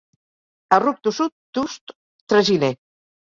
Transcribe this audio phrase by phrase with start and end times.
[0.77, 1.93] A ruc tossut, tust,
[2.33, 2.73] traginer.